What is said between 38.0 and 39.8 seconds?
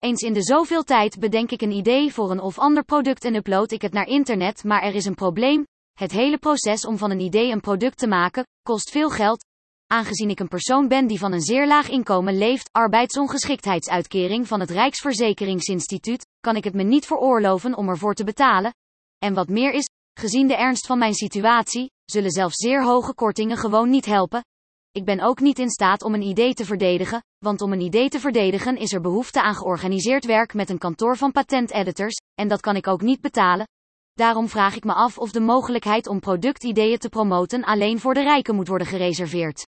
voor de rijken moet worden gereserveerd.